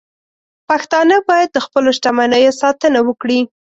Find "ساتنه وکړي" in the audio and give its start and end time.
2.61-3.39